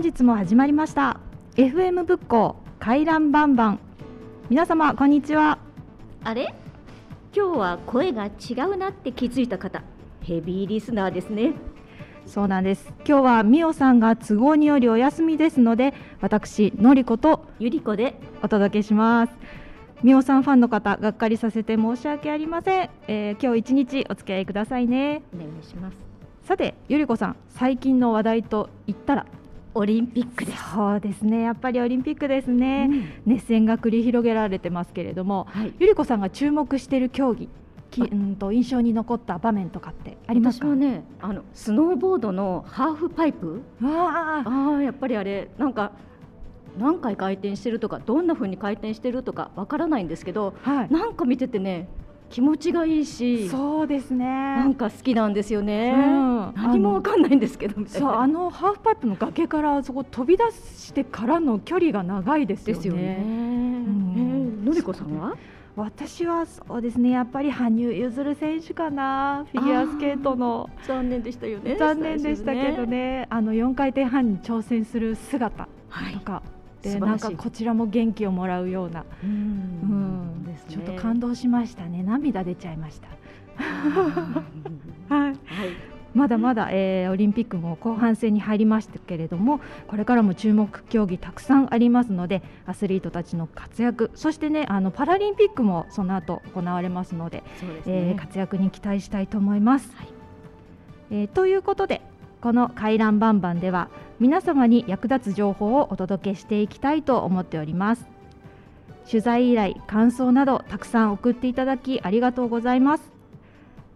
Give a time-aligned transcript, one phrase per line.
[0.00, 1.20] 本日も始まりました。
[1.56, 3.80] FM 仏教回覧バンバン
[4.48, 5.58] 皆様こんにちは。
[6.24, 6.54] あれ？
[7.36, 9.82] 今日は声が違うなって気づいた方
[10.22, 11.52] ヘビーリスナーですね。
[12.24, 12.90] そうなんです。
[13.06, 18.14] 今日はみおさんが都合によりお休みですので私のりことゆりこで。
[18.42, 19.34] お届けします。
[20.02, 25.20] みおさんファンの方がっかりさせて申し訳ありません、えー、今日一日お付き合いくださいね。
[25.34, 25.96] お願いします。
[26.44, 29.26] さてゆりこさん最近の話題と言ったら？
[29.74, 30.72] オリンピックです。
[30.74, 31.42] そうですね。
[31.42, 37.48] やっぱりオリンピックですね、うん、熱戦が繰り広げられてますけれども、はい、ゆりこさんが注目している競技
[37.90, 40.66] きうんと印象に残った場面とかってありますか？
[40.66, 43.62] 私はねあのスノーボードのハーフパイプ。
[43.82, 44.76] あ。
[44.78, 45.92] あやっぱりあれなんか
[46.78, 51.88] 何回回転してるとかどんなふうに回転してるとかわからないんですけど、はい、なんか見ててね
[52.30, 54.24] 気持ちがいいしそうですね。
[54.24, 62.78] なんか好きなんですよね、うん、何もわかんないんですけどそうあのハーフパイプの崖からそこ飛び出してからの距離が長いですよね。
[62.78, 63.16] ですよね。
[63.20, 65.36] うん、のりこさんは？
[65.76, 70.68] 私はそうですねやっぱり羽生結弦選手かなフィギュアスケートの。
[70.86, 76.42] 残念でしたよね残念でしたけどね、ね、あの4回転半に挑戦する姿とか、はい、
[76.82, 79.04] でなんかこちらも元気をもらうような。
[79.22, 82.02] うん、ね、ちょっと感動しましたね。
[82.02, 83.08] 涙出ちゃいました。
[85.14, 85.36] はい、はい
[86.14, 91.72] まだまだ、えー、オリンピックも後半戦に入りましたけれどもこれからも注目競技たくさん。
[91.72, 97.44] ありますのでアスリートたちの活躍そしてねあのパラリンピックもその後行われますので
[97.84, 99.94] で、ね、えー、活躍に期待したいと思います。
[99.94, 100.08] はい、
[101.10, 102.00] えー、ということで
[102.40, 103.88] この回覧バンバンでは
[104.20, 108.06] 皆様に役立つ情報をお届けしていきたいと思っております。
[109.10, 113.10] 取材依頼、感想などたくさん送っていただきありがとうございます。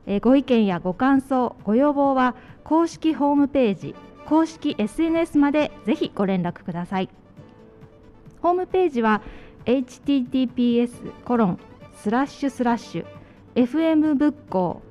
[0.07, 2.35] えご意見やご感想、ご要望は
[2.65, 3.95] 公式ホームページ、
[4.27, 7.11] 公式 SNS までぜひご連絡ください。
[8.41, 9.21] ホームページは
[9.67, 11.59] https コロン
[11.95, 13.07] スラッシュスラッシュ
[13.55, 14.83] fm 仏教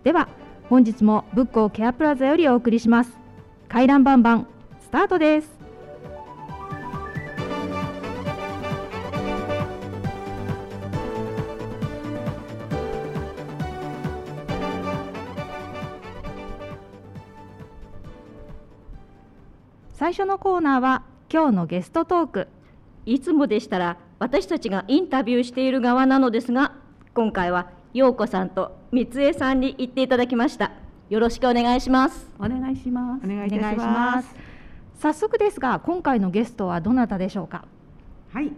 [0.04, 0.28] では
[0.68, 3.18] 本日もブックオケアプラザよりお送りします。
[3.68, 4.46] 回覧バンバン
[4.80, 5.59] スタートです。
[20.00, 22.48] 最初のコーナーは今日のゲストトーク。
[23.04, 26.72] いつもでしたら私たちがインタビューしている側なのですが
[27.12, 30.72] 今回は陽子さんと三江さんに行っていただきました。
[31.10, 32.30] よろしくお願いします。
[32.38, 33.26] お願いします。
[33.26, 34.34] お願いします。
[35.00, 37.66] 早速ですが今回のゲストはどなたでしょうか？
[38.32, 38.52] はい。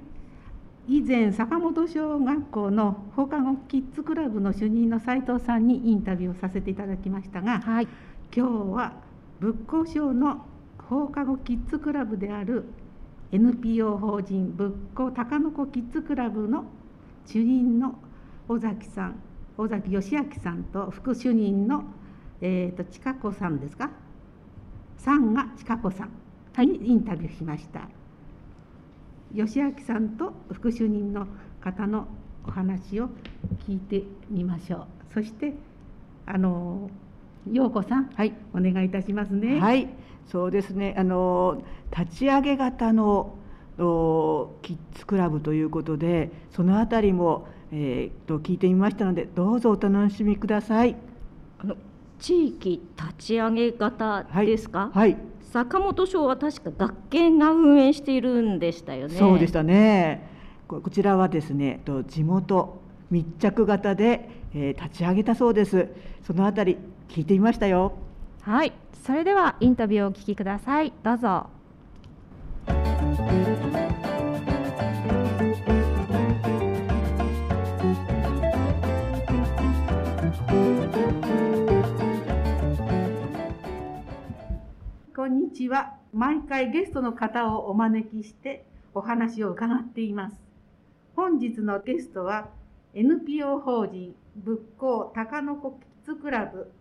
[0.87, 7.89] 以前坂本小学校の放課後キッズクラブの主任の斉藤さんにインタビューをさせていただきましたが、はい、
[8.33, 8.93] 今日は
[9.41, 10.47] 仏教省の
[10.93, 12.67] 放課後キッズクラブである
[13.33, 16.67] NPO 法人仏教高野子キッズクラブの
[17.25, 17.95] 主任の
[18.47, 19.15] 尾崎さん
[19.57, 21.85] 尾崎義明さんと副主任の、
[22.43, 23.91] えーと、近子さんですか？
[24.99, 26.11] さんが近子さん
[26.69, 27.87] にインタビューしました、は
[29.35, 31.27] い、義明さんと副主任の
[31.63, 32.07] 方の
[32.47, 33.09] お話を
[33.67, 35.15] 聞いてみましょう。
[35.15, 35.55] そして
[36.27, 36.91] あの
[37.51, 39.59] 陽子さん、はい、お願いいたしますね。
[39.59, 39.89] はい
[40.27, 40.95] そうですね。
[40.97, 41.63] あの
[41.97, 43.37] 立ち上げ型の
[43.77, 50.97] キッズクラブということでそのあたりも、えー、と聞いてみましたのでどうぞお楽しみください。
[51.59, 51.77] あの
[52.19, 59.17] 地域立ち上げ型ですか、はい、はい、坂本省は確か学研が運営しているんでしたよね。
[59.17, 60.31] そうでしたね。
[60.69, 62.81] こちらはですねと地元
[63.11, 65.89] 密着型で、えー、立ち上げたそうです。
[66.23, 66.79] そのあたり
[67.09, 67.93] 聞いてみましたよ
[68.45, 68.73] はい
[69.07, 71.49] それではインタビューをお聞きくださいどうぞ
[85.15, 85.95] こんにちは。
[86.13, 90.41] 毎回ゲストの方をお招きしてお話を伺っています。
[91.15, 92.49] 本日のゲストは
[92.93, 96.73] NPO 法人仏光高野子キッズクラブ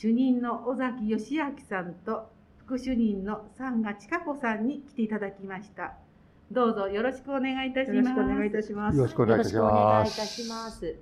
[0.00, 5.92] 主任の尾崎義明さんと副主任の三賀千佳子さんに来ていただきました。
[6.50, 7.98] どうぞよろしくお願いいたします。
[7.98, 8.96] よろしくお願いいたします。
[8.96, 9.50] よろしくお願いいた
[10.24, 10.96] します。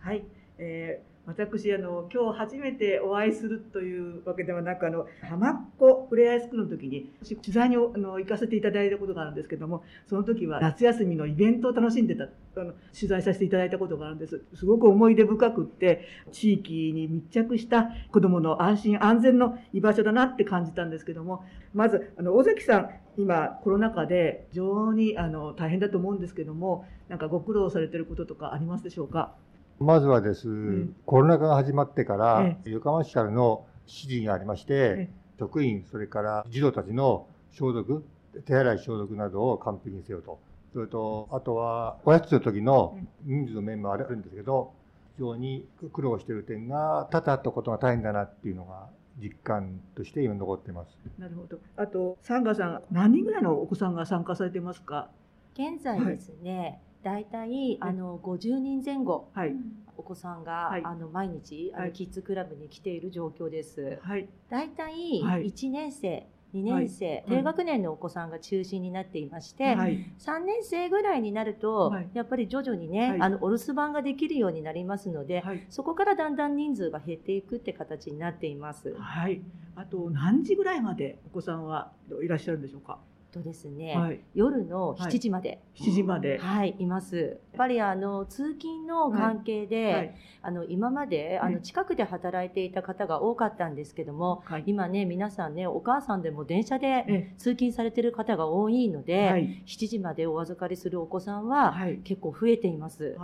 [0.00, 0.26] はい。
[0.58, 12.28] えー私あの今日初めてお会いするというわけではなくあの浜っ子ふれあいスクールの時に取材にあの行かせていただいたことがあるんですけどもその時は夏休みのイベントを楽しんでたあ
[12.60, 14.42] の取材させていただいたことがあるんです。
[14.54, 21.44] すごく思い出深くって地域に密着した子どもの安心安全の居場所だなって感じたんですけども
[21.74, 29.34] まずあの尾崎さん今コロナ禍で非常にあの大変だと思うんですけどもなんかご苦労されてることとかありますでしょうか？
[29.78, 38.04] まずはです、うん、コロナ禍が始まってから、横浜市からの指示がありまして、職員、それから児童たちの消毒、
[38.44, 40.38] 手洗い消毒などを完璧にせよと。
[40.72, 44.72] それと、あとは、おやつの時の人数の面もあるんですけど、
[45.16, 48.88] 非常に苦労している点が、多々あったことが大変だなっていうのが、
[49.18, 50.98] 実感として今残っています。
[51.18, 51.58] なるほど。
[51.76, 55.08] あと、サンガさん、何人ぐらいのお子さんが参加されてますか？
[55.54, 59.52] 現在ですね、はい大体あの50人前後、はい、
[59.96, 64.00] お子さんが、はい、あの毎日あのキッズクラブに来ている状況です。
[64.02, 78.96] はい、大体1年生、2年生、はい、低学年のお子さんが中心になっていまして、はい、3年生ぐらいになると、はい、やっぱり徐々にね、はい、あのお留守番ができるようになりますので、そこからだんだん人数が減っていくって形になっています。
[78.98, 79.42] はい。
[79.76, 82.98] あと何時ぐらいまでお子さんはいらっしゃるんでしょうか？
[83.36, 86.38] とですね、はい、夜の7時まで、はい、7時まで。
[86.38, 87.16] はいいます。
[87.16, 101.74] やっぱりあの通勤の関係で、はい、あの今まであの近くで働いていた方が多かったんですけども、今ね皆さんねお母さんでも電車で通勤されてる方が多いので、はい、7時までお預かりするお子さんは
[102.04, 103.16] 結構増えています。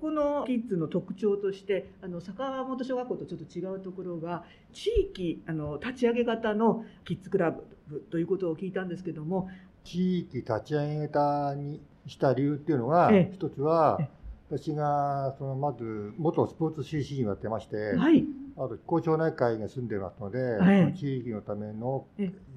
[0.00, 9.48] はいここのキッズの特徴としてあの坂本小学校とちょっと違うところが地域あの立ち上げ型のキッズクラブということを聞いたんですけども。
[9.82, 14.10] 地域立ち上げ型にした理由っていうのが、ええ、一つは、え、
[14.50, 18.24] 私がそのまず元スポーツ CC にやってまして、はい、
[18.56, 22.06] あと高町内会が住んでますので、はい、地域のための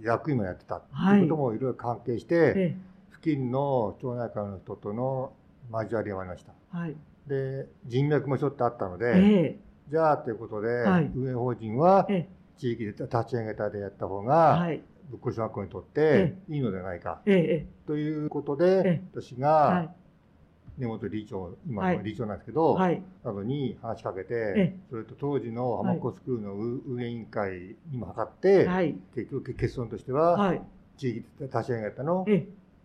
[0.01, 2.75] 役員もやってたということもいろいろ関係して、
[3.11, 5.31] 付近の町内会の人との
[5.71, 6.53] 交わりがありました。
[6.77, 6.95] はい
[7.27, 12.07] で人脈もちょっとあったので、えー、じゃあということで、はい、運営法人は
[12.57, 19.91] 地域で立ち上げたでやった方が、はい、仏教小学校にとっていいのではないか、えー、ということで、私が、
[20.77, 30.61] 根本理事長今の理事長なんですけど、はい、などに話しかけて、それと当時の浜子スクールの運営委員会にも諮って、はい、結局結論としては、はい、
[30.97, 32.25] 地域立ち上げ方の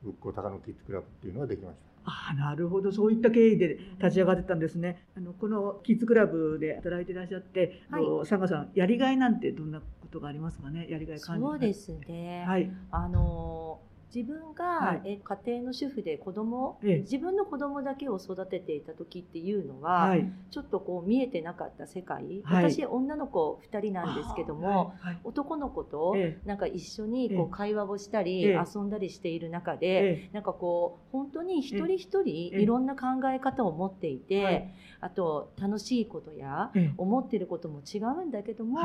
[0.02, 1.88] 復興高野キッズクラブっていうのができました。
[2.10, 4.58] あなるほどそういった経緯で立ち上がってたん。
[4.58, 5.06] ですね。
[5.16, 8.70] あのこのキッズクラブで働いていらっしゃって、はい、佐賀さん。
[8.74, 9.40] やりがいなん。
[9.40, 9.70] てどん。
[9.70, 13.80] なことがありますかねやりがい感じそうですね、はい、あの
[14.14, 38.80] 自分が、はい、え家庭の主婦で子供、ええ、自分の子供だけを育てていた時っていうのは、はい、ちょっとこう見えてなかった世界、はい、私女の子2人なんですけども、男の子となんか一緒にこう会話をしたり、遊んだりしている中で、なんかこう本当に一人一人いろんな考え方を持っていて、あと楽しいことや思ってることも違うんだけども、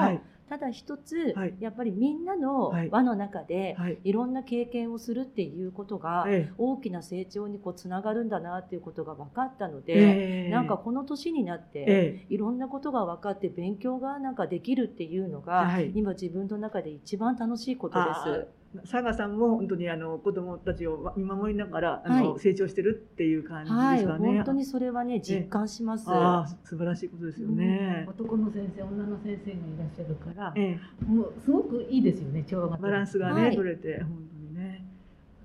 [0.49, 6.25] ただ一つ、はい、やっぱりみんなの輪の中で、はい、いろんな経験をするっていうことが、
[6.57, 18.62] 大きな成長にこうつながるんだなっていうことが分かったので、えー、なんかこの年になって、えー、いろんなことが分かって勉強がなんかできるっていうのが、はい、今自分の中で一番楽しいことです。
[18.81, 24.27] 佐賀さんも本当にあの子供たちを見守りながら、あの、はい、成長してるっていう感じですかね。
[24.29, 26.05] はい、本当にそれはね実感します。
[26.07, 32.77] あ素晴らしいことですよね、うん、男の先生、女の先生がいらっしゃるから、ええ、もうすごくいいですよね調和が。
[32.77, 34.85] バランスがね、はい、取れて本当にね。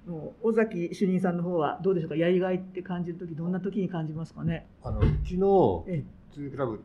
[0.06, 2.16] もう尾崎主任さんの方はどうでしょうか？
[2.16, 4.66] やりがいって感じる時どんな時に感じますかね？
[4.82, 5.84] あのうちの
[6.32, 6.80] キッズクラブ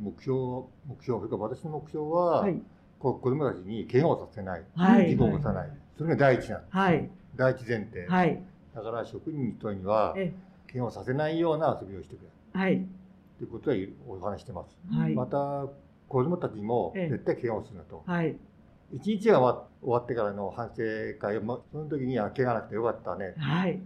[0.00, 0.38] 目標
[0.86, 2.40] 目標それから私の目標は。
[2.40, 2.62] はい
[3.12, 8.42] 子供たちに怪我をさせない、はい、事故を起こさない、それが第一なんです、はい、第一前提、はい、
[8.74, 10.14] だから職員の人には
[10.70, 12.22] 怪我をさせないような遊びをしてく
[12.54, 12.86] れ、はい、
[13.38, 13.76] ということは
[14.08, 15.66] お話してます、はい、また
[16.08, 18.36] 子供たちも絶対怪我をするなと、はい、
[18.92, 20.82] 一日が終わってからの反省
[21.18, 23.78] 会をその時には怪我なくてよかったね、はい、っ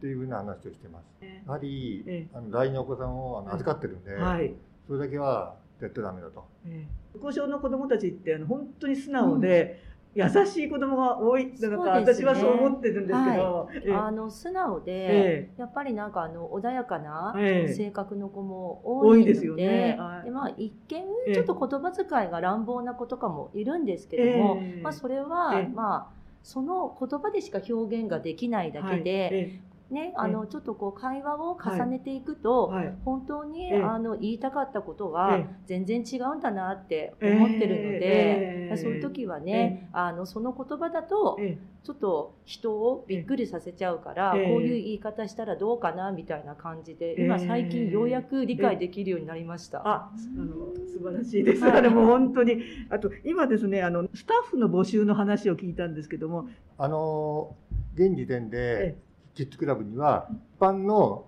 [0.00, 4.54] ていうふうな話をしてます、やはりあの来年お子さんを預かってるんで、はい、
[4.86, 6.44] それだけは絶対ダメだと。
[6.66, 9.82] えー、交渉の子どもたちってあの本当に素直で、
[10.16, 11.52] 優しい子供が多い。
[11.60, 21.04] なんか、私はそう思ってるんですけど、はい、あの素直で、えやっぱりなんかあの穏やかな性格の子も多いので,、ですよね、でまあ、一見
[21.34, 26.16] ちょっと言葉遣いが乱暴な子とかもいるんですけども、まあ、それは、まあ
[26.46, 29.58] その言葉でしか表現ができないだけで、
[29.90, 41.38] ね、あのちょっとこう会話を重ねていくと、はい、本当に、あの言いたかったことは全然違うんだなって思ってるので、そういう時はね、あのその言葉だと
[41.84, 49.86] ちょっと人をびっくりさせちゃうから、こういう言い方したらどうかなみたいな感じで今最近ようやく理解できるようになりました。
[49.86, 51.64] あ、あの素晴らしいです。
[51.64, 52.60] あれも本当に。
[52.90, 57.54] あと今ですねあのスタッフの募集の話を聞いたんですけども、あの
[57.94, 58.96] 現時点で
[59.36, 61.26] キッズクラブには一般の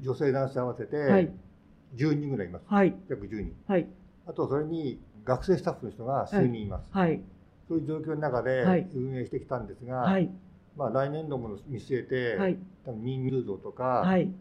[0.00, 1.30] 女性男性合わせて
[1.94, 3.86] 10人ぐらいいます、はい、約10人、はい、
[4.26, 7.20] あとそれに学生スタッフの人が数人います、はい、
[7.68, 8.62] そういう状況の中で
[8.94, 10.30] 運営してきたんですが、はい、
[10.76, 14.32] まあ、来年度も見据えて、はい、多分人数増とか、はい、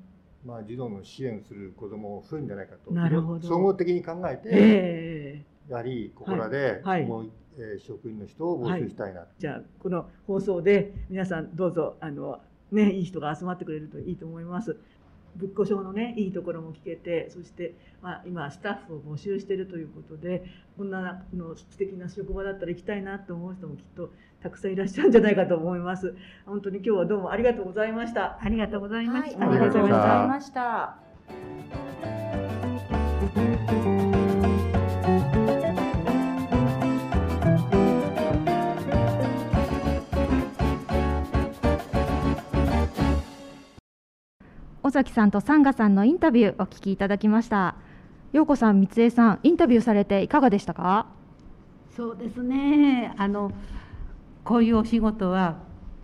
[0.46, 2.94] まあ、児童の支援する子ども増えるんじゃないかと。
[2.94, 3.48] なるほど。
[3.48, 7.06] 総合的に考えて、えー、やはりここらで、はい。
[7.06, 12.40] もうえー、職員の人を募集したいな、じゃあこの放送で皆さんどうぞあの
[12.72, 14.78] ね、いい人が集まってくれるといいと思います。
[15.36, 20.44] 仏庫証のねいいところも聞けてそして、まあ、今スタッフを募集しているということで
[20.78, 24.12] こんなの素敵な職場だったら行きたいなと思う人もきっと
[24.42, 26.16] たくさんいらっしゃるんじゃないかと思います。
[26.46, 28.40] 本当に今日はどうもありがとうございました。
[28.42, 32.39] ありがとうございました、はい、ありがとうございました
[44.82, 47.76] 尾崎さんとサンガさんのインタビューお聞きいただきました
[48.32, 51.08] 陽子さん、三江さんインタビューされていかがでしたか？
[51.98, 53.52] そうですねあの
[54.46, 55.58] こういうお仕事は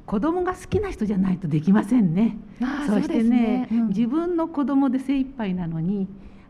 [0.05, 2.37] 子供が好きな人じゃないとできませんね。
[2.85, 6.07] そしてね、ねうん、自分の子供で精一杯なのに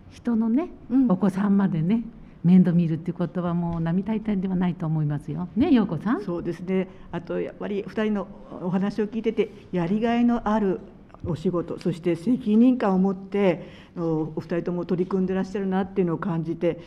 [0.09, 2.03] 人のね、うん、お子さんまでね
[2.43, 5.47] 面倒見るっていうことはもう並大抵ではないと思いますよ。
[5.55, 6.23] ね、陽子さん？
[6.23, 6.87] そうですね。
[7.11, 8.27] あとやっぱり二人の
[8.61, 10.79] お話を聞いててやりがいのある
[11.25, 16.79] お仕事そして責任感を持ってお二人とも取り組んでらっしゃるなっていうのを感じて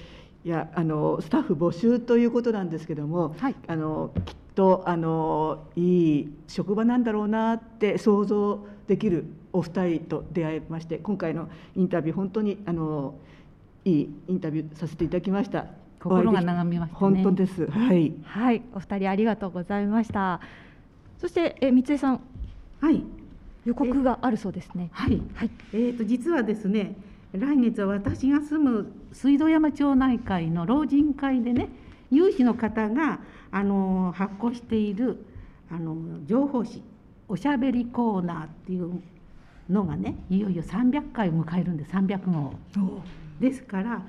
[0.44, 13.14] いやあのスタッフ募集ということなんですけども、はい、あのきっとあのいい職場なんだろうなって想像できるお二人と出会いまして今回のインタビュー本当にあの
[13.84, 15.66] いいインタビューさせていただきました。
[16.00, 17.66] 心が眺めました、ね、本当です。
[17.66, 18.12] はい。
[18.22, 20.40] はい、お二人ありがとうございました。
[21.18, 22.20] そしてえ三江さん。
[22.80, 23.02] はい。
[23.68, 24.88] 予告があるそうですね。
[24.92, 25.20] はい。
[25.34, 26.96] はい、えっ、ー、と実はですね、
[27.32, 31.68] 来月は私が住む水道山町内会の老人会でね、
[32.10, 33.20] 有志の方が
[33.50, 35.22] あの発行している
[35.70, 36.82] あの情報誌
[37.28, 39.02] おしゃべりコーナーっていう
[39.68, 42.54] のがね、いよいよ300回を迎えるんで300号。
[43.38, 44.02] ですから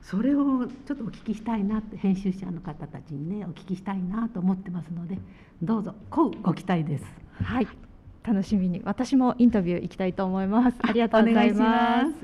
[0.00, 5.18] それをちょっとお聞きしたいなって編集者の方たちにねお聞きしたいなと思ってますので
[5.62, 7.04] どうぞこうご期待です。
[7.42, 7.68] はい
[8.24, 10.76] 楽しみに私もインタビュー行きたいと思います。
[10.80, 12.14] ありがとうございます。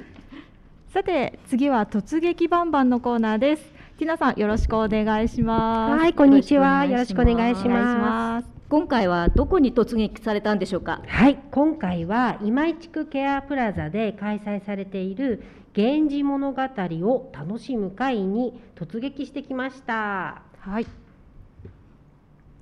[0.92, 3.64] さて次は突撃バンバンのコーナーです。
[3.98, 6.00] ティナさんよろしくお願いします。
[6.00, 6.84] はいこんにちは。
[6.86, 8.48] よろしくお願いします。
[8.68, 11.02] 今回はどこに突撃されたんでしょうか？
[11.06, 15.42] はい今回は今井地区ケアプラザで開催されている
[15.76, 20.42] 源氏物語を楽しむ会に突撃してきました。
[20.60, 20.86] はい。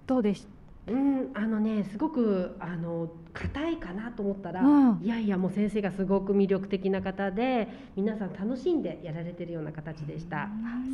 [0.06, 0.46] どうでし
[0.88, 10.48] うんあのねすごくあの硬いかなと思ったら、うん、いやいやもう先生がすごく魅力的な方で皆さん楽しんでやられてるような形でした。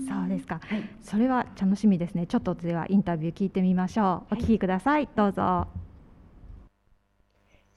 [0.09, 2.27] そうですか、はい、それは楽しみですね。
[2.27, 4.35] ちょっとではインタビュー聞いてみましょう。
[4.35, 5.69] お聞きください、はい、どうぞ。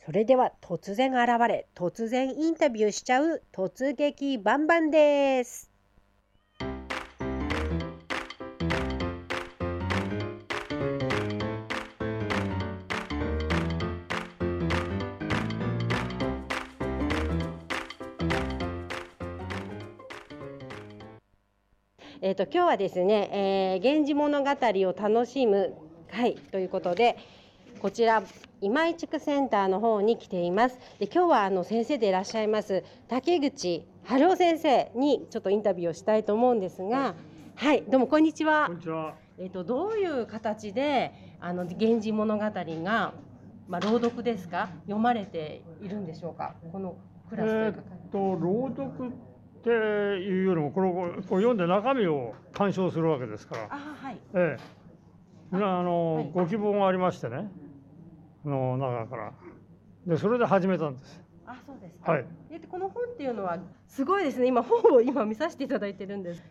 [0.05, 5.74] それでは突然現れ突然インタビューしちゃう突撃バンバンです
[22.27, 25.75] えーと、今日はですね、えー、源氏物語を楽しむ
[26.11, 27.17] 会ということで
[27.79, 28.23] こちら
[28.61, 37.13] 今井地区センターの方に来ていますで今日はあの先生でいらっしゃいます竹口春夫先生にちょっとインタビューをしたいと思うんですが、はい、
[37.57, 38.65] はい、どうもこんにちは。
[38.69, 39.13] こんにちは。
[39.37, 43.13] えっ、ー、とどういう形であの源氏物語が
[43.67, 44.69] まあ朗読ですか？
[44.85, 46.55] 読まれているんでしょうか？
[46.71, 46.97] この
[47.29, 47.81] クラスというか。
[47.91, 49.11] えー、と朗読
[49.65, 53.63] っていうよりもこれをこう読んで中身を鑑賞するわけですから。
[53.71, 54.63] あはい、ええ。
[55.53, 57.49] あの、はい、ご希望がありましてね。
[58.45, 59.33] あの中から。
[60.05, 61.19] でそれで始めたんです。
[61.47, 63.57] あそうですか、はい、でこの本っていうのは
[63.87, 64.45] すごいですね。
[64.45, 66.43] 今本を今見させていただいてるんです。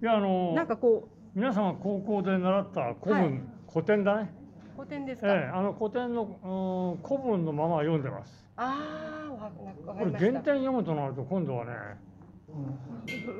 [0.00, 1.14] いやあのなんかこう。
[1.36, 4.32] 皆さんが高校で習った古文、はい、古典だね。
[4.76, 8.46] 古典ですか、ええ、あの古典の、うん、古文のまま読んでます。
[8.56, 9.92] ああわかりました。
[9.92, 11.72] これ原点読むとなると今度はね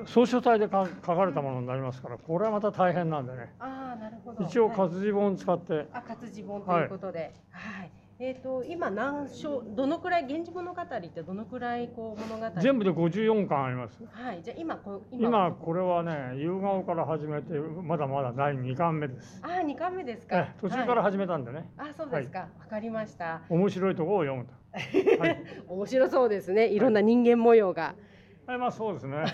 [0.06, 3.54] 総書体で書かれたものになりますから、これはまた大変なんでね。
[3.58, 4.44] ああ、なるほど。
[4.44, 5.86] 一応活字本使って。
[5.92, 7.34] あ、活字本ということで。
[7.50, 7.90] はい、はい
[8.20, 13.98] えっ、ー、と今何章どのくらい源氏物語ってどのくらいこう物語全部で54巻あります。
[14.12, 14.42] はい。
[14.42, 19.40] じゃあ今こ今今これはね夕顔から始めてまだまだ第2巻目です。
[19.42, 20.54] あ二巻目ですか？
[20.60, 21.68] 途中から始めたんでね。
[21.76, 22.38] はい、あそうですか。
[22.38, 23.42] わ、はい、かりました。
[23.48, 24.52] 面白いところを読むと。
[25.20, 26.68] はい、面白そうですね。
[26.68, 27.96] いろんな人間模様が。
[28.46, 29.24] はい、まあそうですね。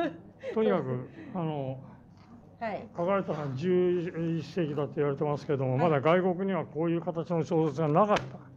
[0.54, 1.78] とにかくあの。
[2.60, 8.16] はい、書かれたのは11世紀だって言われてますけども、はい、まだ外国にはこういう形の小説がなかっ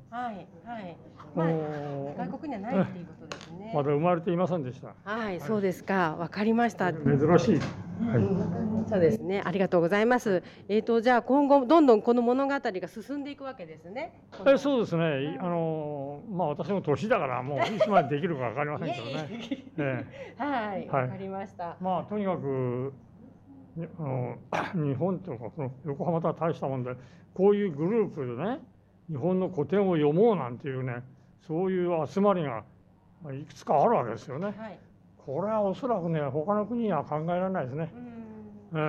[0.09, 0.15] た。
[0.17, 0.97] はいはい
[1.35, 1.47] まあ、
[2.25, 3.71] 外国にはないっていうことですね。
[3.75, 4.95] まだ生まれていませんでした。
[5.03, 6.15] はい、そうですか。
[6.17, 6.91] わかりました。
[6.91, 7.59] 珍しい。
[8.01, 8.89] はい。
[8.89, 9.41] そうですね。
[9.43, 10.43] ありがとうございます。
[10.67, 14.21] えっ、ー、とじゃあ今後どんどんこの物語が進んでいくわけですね。
[14.45, 15.37] え、そうですね。
[15.39, 19.29] あのまあ私も年だからもういつまでできるかわかりませんけどね。
[19.77, 20.05] え
[20.39, 21.77] え、はい、わかりました。
[21.79, 22.93] まあとにかく。
[23.99, 24.37] あの
[24.75, 26.93] 日本というかその横浜とは大したもんで
[27.33, 28.59] こういうグループでね
[29.09, 31.03] 日本の古典を読もうなんていうね
[31.47, 32.63] そういう集まりが
[33.33, 34.47] いくつかあるわけですよね。
[34.57, 34.79] はい、
[35.25, 37.91] これはおそらくね他の国には考えられないですね。
[38.73, 38.79] ええ、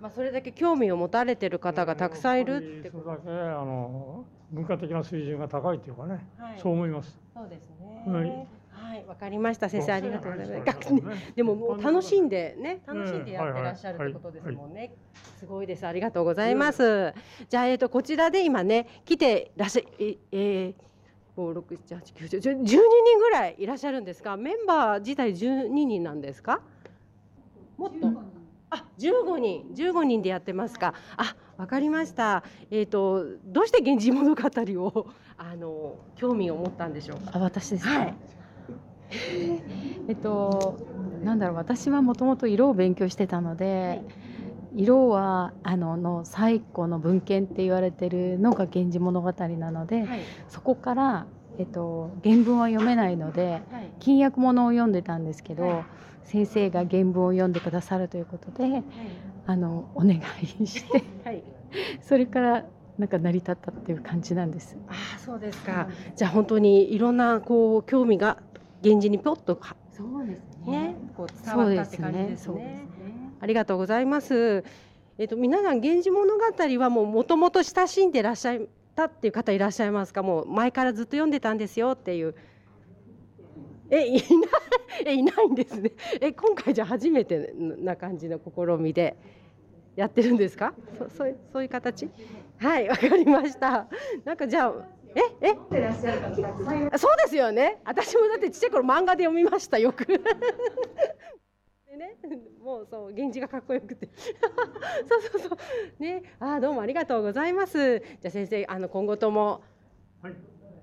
[0.00, 7.18] まあそれだけ興味を持たれてる方がたくさんいるってことそれだけあの文化的な水準が高いというかね、はい、そう思います。
[7.34, 8.02] そうですね。
[8.06, 9.68] はいはい、わかりました。
[9.68, 11.34] 先生ありがとうございます。
[11.34, 14.92] でももう楽しんでね、楽しんでやってらっしゃるってことですもんね。
[15.38, 15.86] すごいです。
[15.86, 17.12] ありがとうございます。
[17.48, 20.74] じゃあえっとこちらで今ね来てらっしゃええー
[21.36, 24.36] 五六七八九十十二人ぐらいいらっしゃるんですか？
[24.36, 26.60] メンバー自体十二人なんですか？
[27.76, 28.08] もっと。
[28.70, 30.94] あ、十五人、十五人でやってますか。
[31.16, 32.42] あ、わかりました。
[32.70, 34.42] えっ、ー、とどうして源氏物語
[34.82, 37.32] をあの興味を持ったんでしょうか？
[37.34, 38.14] あ、私ですはい。
[40.08, 40.78] えっと
[41.22, 44.02] なんだろう私はもともと色を勉強してたので、
[44.76, 51.26] 色はあのの最古の文献って言われてるのが「源氏物語」なので、はい、そこから、
[51.58, 55.84] えっと、原文は読めないので、はい、金訳物を読んでたんですけど、はい、
[56.24, 58.82] 先生が原文を読んでくださるということで、
[59.46, 60.20] あのお願
[60.60, 61.04] いして、
[62.00, 62.64] それから
[62.98, 64.76] なんか成り立ったっていう感じなんです。
[64.88, 65.88] あそうですか。
[66.16, 68.38] じゃあ本当にいろんなこう興味が
[68.82, 69.58] 源氏にぴょっと
[69.90, 70.96] そうですね。
[71.16, 72.88] こう伝わったって感じですね。
[73.44, 74.64] ありがとうございます。
[75.18, 76.42] えっ、と皆さん源氏物語
[76.82, 78.60] はもうもともと親しんでいらっしゃっ
[78.96, 80.22] たっていう方いらっしゃいますか？
[80.22, 82.34] もう前からずっと読んでたんですよっていう。
[83.90, 84.22] えいない
[85.04, 85.92] えいないんですね。
[86.22, 89.14] え今回じゃ初めてな感じの試みで
[89.94, 90.72] やってるんですか？
[90.98, 92.08] そそういうそういう形？
[92.56, 93.86] はいわかりました。
[94.24, 94.72] なんかじゃあ。
[95.16, 95.54] ええ？
[96.98, 100.04] そうですよね私もだってちっちゃい頃漫画で読みましたよく
[101.94, 102.16] でね。
[102.62, 104.08] もうそう源氏がかっこよくて。
[105.08, 106.02] そうそうそう。
[106.02, 106.22] ね。
[106.40, 107.98] あどうもありがとうございます。
[107.98, 109.62] じゃあ先生あの今後とも、
[110.22, 110.34] はい、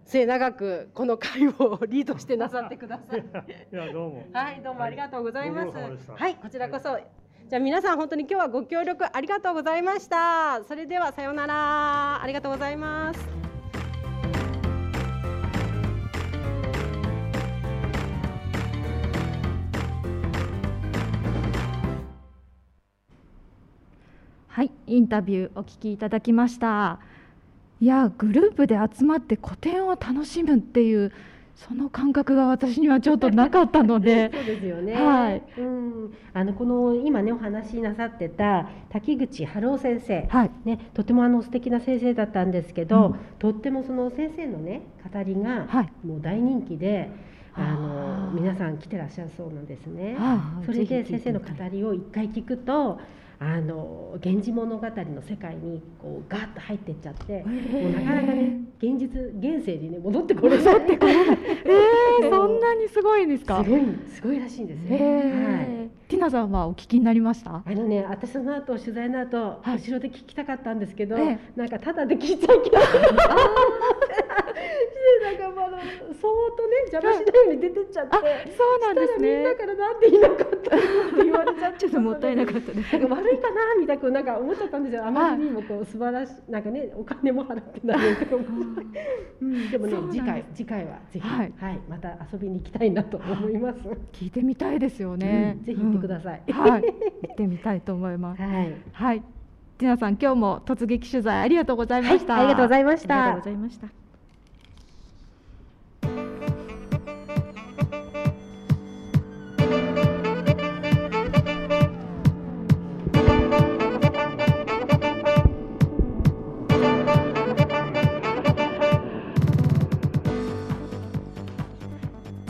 [0.05, 1.51] 末永くこの会を
[1.87, 3.19] リードしてなさってください。
[3.71, 4.25] いやどうも。
[4.33, 6.97] はいどうもありがとうございます、はい、はい、こちらこそ。
[7.47, 10.63] じゃあ皆さん本当に今日はご協力ありがとうございました。
[10.63, 12.23] それではさようなら。
[12.23, 13.50] ありがとうございます
[24.51, 26.99] はいインタビューお聞きいただきました。
[27.79, 31.13] いやグループで集まって個展を楽しむっていう
[31.55, 34.29] その感覚が私にはちょっとなかったので。
[34.35, 36.13] そうですよね、はい、うん。
[36.33, 44.81] あのこの今ねお話しなさってた滝口春夫先生、はい、ね、とてもあの素敵な先生だったんですけど、うん、とってもその先生のね
[45.13, 45.65] 語りが
[46.05, 47.09] もう大人気で。
[47.53, 50.15] あの皆さん来てらっしゃるそうなんですね。
[50.65, 52.97] それで先生の語りを一回聞くと
[53.43, 57.49] あの「源氏物語」の世界にこうガーッと入ってっちゃって、も
[57.89, 60.77] うなかなかね現実現世にね戻ってこれない。
[60.77, 61.37] ってこれない。
[62.21, 63.63] えー、そんなにすごいんですか？
[63.63, 64.91] すごいすごいらしいんですね。
[64.95, 65.89] はい。
[66.07, 67.63] ティナさんはお聞きになりました？
[67.65, 71.17] あのね、私その後取材の後、はい、後ろで聞きたかったんですけど、
[71.55, 72.83] なんかただで聞いちゃいけない。
[75.21, 78.17] なんかまだそーっとね邪魔しないように出てっちゃって、
[78.57, 79.37] そうなんですね。
[79.37, 82.95] みんなからなんでいなかったって言われちゃってちょっともったいなかったです。
[82.95, 85.05] 悪いかなみたいななんか思っちゃったんですよ。
[85.05, 87.97] あまりにもこう素晴らしいなんかねお金も払ってない
[89.41, 93.79] うん、でもね 次回次回はぜひ、はい、はい、また遊びに行きたいなと思います。
[94.13, 95.57] 聞いてみたいですよね。
[95.59, 96.43] うん、ぜひ行ってください。
[96.51, 98.41] はい、行ってみたいと思います。
[98.41, 98.73] はい。
[98.91, 99.23] はい。
[99.77, 102.37] ティナさん今日も突撃取材ありがとうございました。
[102.37, 103.25] ありがとうございました。
[103.25, 104.00] ありがとうございました。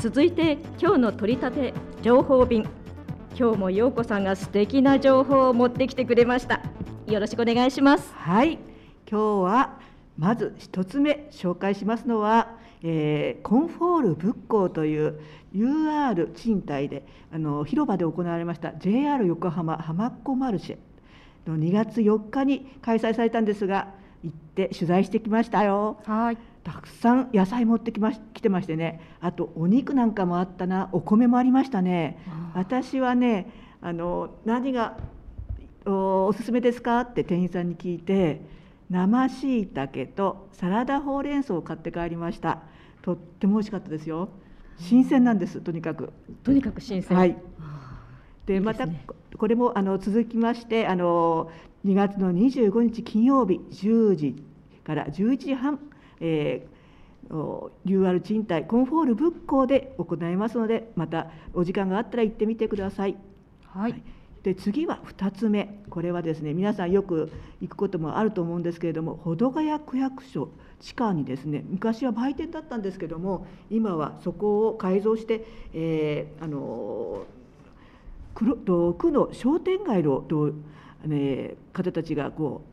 [0.01, 2.67] 続いて今日の取り立て情報便。
[3.37, 6.59] 今日も陽子さんが素敵な情報を持ってきてくれました。
[7.05, 8.11] よろしくお願いします。
[8.15, 8.57] はい。
[9.07, 9.79] 今日は
[10.17, 15.21] まず一つ目紹介しますのは、えー、コンフォール仏光という
[15.53, 20.77] UR 賃貸であの広場で行われました JR 横浜浜っ子マルシェ。
[21.45, 25.99] の2月4日に開催されたんですが行って取材してきましたよ。
[26.05, 29.01] はいたくさん野菜持ってきま来てましてね。
[29.19, 30.89] あとお肉なんかもあったな。
[30.91, 32.19] お米もありましたね。
[32.53, 34.97] 私はねあの何が
[35.85, 37.01] おおすすめですか？
[37.01, 38.41] って店員さんに聞いて
[38.89, 42.59] 生しいたけとサラダほうれん草を買って帰りました。
[43.01, 44.29] とっても美味しかったですよ。
[44.77, 46.13] 新鮮なんですとにかく。
[46.43, 47.17] とにかく新鮮。
[47.17, 47.35] はい。
[48.45, 48.87] でまた
[49.37, 51.49] これもあの続きましてあの
[51.85, 54.43] 2月の25日金曜日10時
[54.83, 55.79] から11時半
[56.21, 63.17] えー、UR 賃貸コンフォール仏光で行いますのでまたお時間があったら行ってみてください。
[63.65, 64.01] はい、
[64.43, 65.81] で次は2つ目。
[65.89, 77.25] これはですね皆さんよく行くこともあると思うんですけれども保土ヶ谷区役所地下にですね昔は売店だったんですけども今はそこを改造して、えー、あの
[78.33, 80.25] 区の商店街の、
[81.05, 82.70] ね、方たちがこう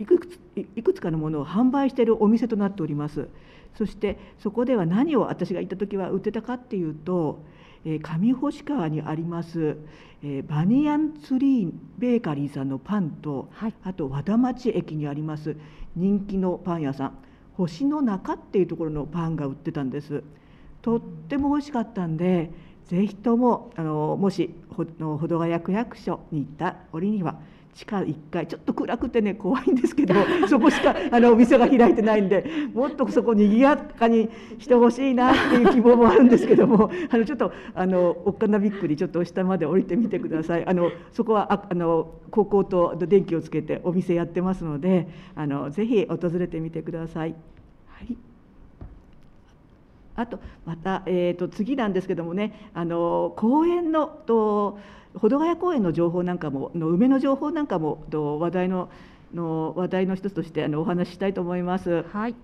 [0.00, 3.28] いくついくつかのものを販売しているお店となっております。
[3.76, 7.44] そしてそこでは何を私が行った時は売ってたかっていうと
[8.02, 9.76] 上星川にあります
[10.48, 15.56] バニヤンツリーベーカリーさんのパンと、はい、あと和田町駅にあります
[15.94, 17.18] 人気のパン屋さん
[17.54, 20.24] 星の中っていうところのパンが売ってたんです。
[20.82, 22.50] とっても美味しかったんで
[22.86, 27.38] ぜひともあのもし保土ヶ谷区役所に行った折には
[27.74, 30.14] 地下1階ちょっと暗くてね怖いんですけど
[30.48, 34.28] そこしかあのお店が開いてないんでもっとそこにぎやかに
[34.58, 47.20] してほしいなっていう希望もあるんですけども あのちょっとあのおっかなびっくりちょっと下まで降りてみてくださいあのそこはああの高校と電気をつけてお店やってますのであのぜひ訪れてみてください。
[47.20, 47.59] はい
[50.16, 54.78] あとまた、えーと、次なんですけどもねあの公園のと
[55.14, 58.90] 保土ヶ谷公園の情報なんかもの梅の情報なんかも話題の
[59.34, 62.02] の話題の一つとしてあのお話ししたいと思います。
[62.02, 62.34] はい、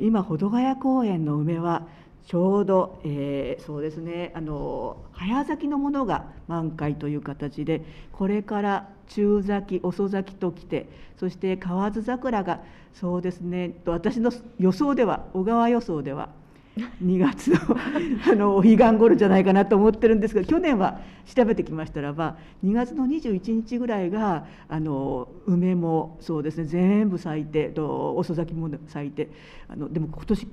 [0.00, 1.88] 今保土ヶ谷公園の梅は
[2.26, 12.60] ちょうど、えー、そうですねあの早咲きのものが満開という形でこれから中咲き遅咲きときてそして河津桜が
[12.94, 16.28] そうですね私の予想では小川予想では
[16.76, 17.58] 2月の
[18.30, 29.30] あのお彼岸頃じゃないかなと思ってるんですが去年は調べてきましたらば2月の21日ぐらいがあの梅もそうですね全部咲いてと遅咲きも咲いて
[29.68, 30.48] あのでも今年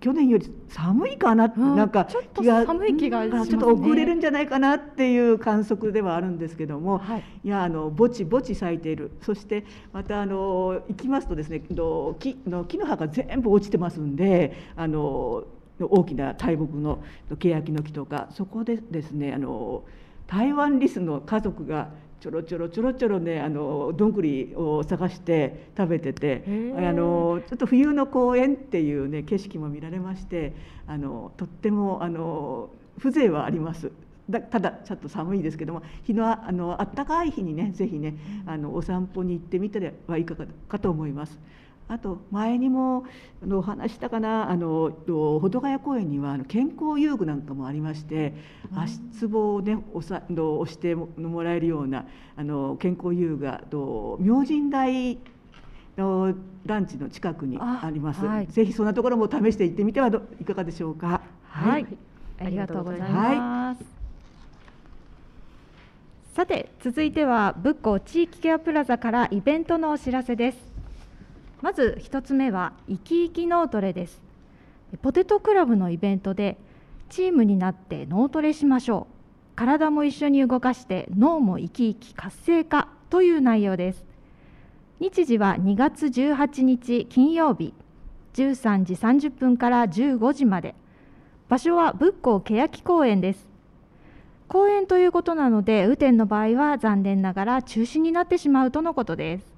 [0.00, 9.10] 去年より寒いかな、うん、なんか気が寒い気が、ね、ちょっと遅れるんじゃないかなっていう観測ではあるんですけども、はい、いやあのぼちぼち咲いている。
[9.22, 11.74] そしてまたあの行きますとですね木
[12.46, 15.44] の木の葉が全部落ちてますんであの
[15.80, 17.02] 大きな大木の
[17.38, 19.84] 欅の木とかそこでですねあの
[20.26, 21.88] 台湾リスの家族が
[22.20, 26.42] ちょろちょろちょろちょろねあのどんぐりを探して食べてて
[26.76, 30.52] あのちょっと冬の公園っていうね景色も見られまして
[30.86, 33.90] あのとってもあの風情はあります。
[34.28, 38.14] だただちょっと寒いですけども日のあの暖かい日にねぜひね
[38.46, 41.38] あのお散歩に行ってみてはいかがかと思います。
[41.88, 43.04] あと前にも
[43.50, 48.34] お話したかなあの保土ヶ谷公園にはあの健康遊具なんかもありまして、
[48.76, 52.04] 足つぼをね押さ押してもらえるような
[52.36, 55.18] あの健康遊具が明神台
[55.96, 56.34] の
[56.66, 60.08] ランチの近くにあります、はい、ぜひそんなところも試して行ってみては
[60.40, 61.22] いかがでしょうか？
[61.44, 61.98] はい、はい、
[62.40, 63.10] ありがとうございます。
[63.12, 63.86] はい。
[66.34, 70.67] さて続いては仏光地域ケアプラザからイベントのお知らせです
[71.60, 74.22] まず1つ目は生き生き脳トレです。
[75.02, 76.56] ポテトクラブのイベントで
[77.08, 79.56] チームになって脳トレしましょう。
[79.56, 84.04] 体も一緒に動かして脳も生き生き活性化という内容です。
[85.00, 87.74] 日時は2月18日金曜日
[88.34, 90.76] 13時30分から15時まで。
[91.48, 93.48] 場所は仏光欅公園です。
[94.46, 99.52] 公園ということなので雨天の場合は残念ながら中止になってしまうとのことです。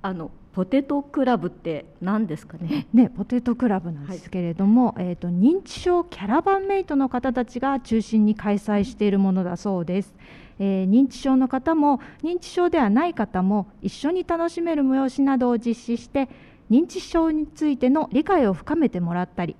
[0.00, 2.86] あのポテトクラブって何ですかね？
[2.94, 10.14] ね、ポテトクラブなんですけれども、はい、えっ、と認知症キャラバンメイトの方たちが中心に開催しているものだそうです。
[10.60, 16.28] えー、認知症の方も認知症ではない方も一緒に楽しめる催しなどを実施して
[16.70, 19.56] 認知症についての理解を深めてもらったり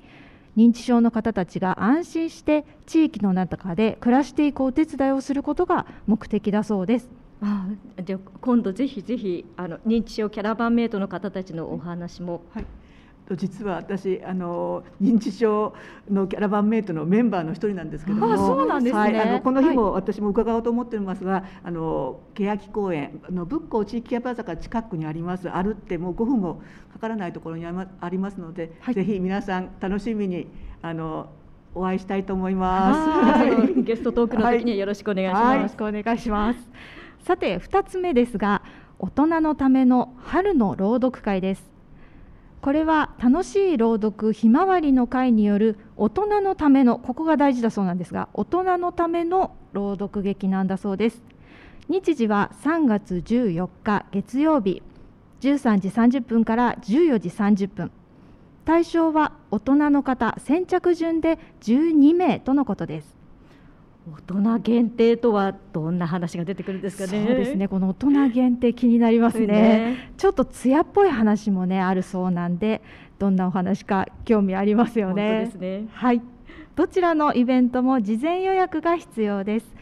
[0.57, 7.11] 認知症の方たちが安心して地域の中で暮らしていくお手伝いをすることが目的だそうです。
[7.43, 7.67] あ
[8.03, 12.43] じゃ今度ぜひぜひあの認知症キャラバンメイトの方たちのお話も。
[12.53, 12.65] はい
[13.37, 15.73] 実は私あの認知症
[16.11, 26.61] のキャラバンメイトのメンバーの一人なんですけども、そうなんですね、はい、あのこの日も私も伺おうと思ってますが、はい、あの欅公園あの仏光地域ケアプラザから近くにあります歩ってもう5分も
[26.93, 30.47] かからないところにありますので、はい、ぜひ皆さん楽しみに
[30.83, 31.31] あの
[31.75, 33.73] お会いしたいと思います。
[33.83, 35.57] ゲストトークの時によろしくお願いします。
[35.57, 36.71] よろしくお願いします。
[37.25, 38.63] さて2つ目ですが
[38.99, 41.65] 大人のための春の朗読会です。
[42.61, 51.23] これは楽しい朗読ひまわりの会による大人のためのここが大事だそうなんですが大人のための朗読劇なんだそうです。
[51.89, 54.83] 日時は3月14日月曜日
[55.41, 57.91] 13時30分から14時30分。
[58.67, 63.14] 対象は大人の方先着順で12名とのことです。
[64.13, 67.25] 大人限定とはどんな話が出てくるんですかね。
[67.27, 67.69] そうですね。
[67.69, 69.47] この大人限定気になりますね。
[69.47, 72.83] ねちょっと艶っぽい話もねあるそうなんで、
[73.19, 75.51] どんなお話か興味ありますよね。
[75.59, 76.21] ねはい。
[76.77, 79.75] どちらのイベントも事前予約が必要です。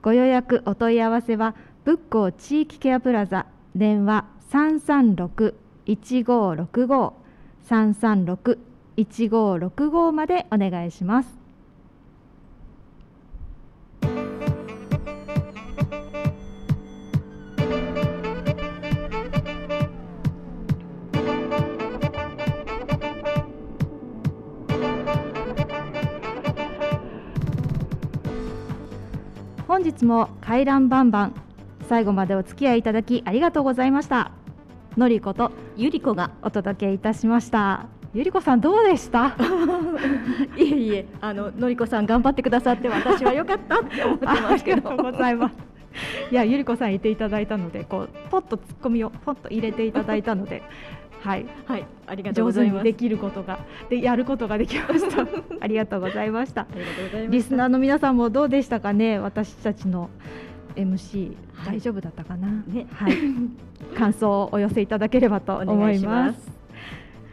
[0.00, 7.14] ご予約お問い合わせは仏光地域ケアプラザ電話三三六一五六五
[7.62, 8.58] 三三六
[8.96, 11.45] 一五六五までお願いします。
[29.76, 31.34] 本日も回覧バンバン。
[31.86, 34.30] 最後までお付き合いいただきありがとうございました。
[34.96, 36.30] のりことゆりこが。
[36.40, 37.84] お届けいたしました。
[38.14, 39.36] ゆりこさんどうでした？
[40.56, 44.88] いえいえあののりこさん頑張ってくださって私は良かったって思ってますけど。
[44.88, 45.54] ありがとうございます。
[46.30, 50.62] いやゆりこさんいていただいたのでこうポッとツッコミをポッと入れていただいたので
[51.22, 52.84] はい、はい、ありがとうございます。
[52.84, 55.26] できることがでやることができ ました。
[55.60, 56.66] ありがとうございました。
[57.28, 60.10] リスナーの皆さんもどうでしたかね、私たちの
[60.76, 62.48] MC、はい、大丈夫だったかな？
[62.66, 63.16] ね、はい、
[63.96, 66.56] 感想をお寄せいただければと思います。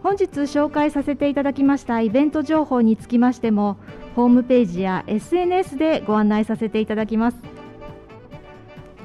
[0.02, 3.76] 本日紹介させていただきましたイベント情報につきましても
[4.16, 7.36] ホームページや SNS でご案内させていただきます。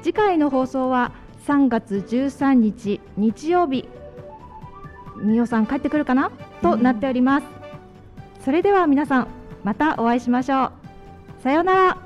[0.02, 1.12] 次回の放送は
[1.46, 3.88] 3月13日日曜日。
[5.22, 6.30] みおさん帰ってくるかな？
[6.62, 7.46] となっております、
[8.44, 9.28] それでは皆さん
[9.64, 10.72] またお会いしましょう。
[11.42, 11.98] さようなら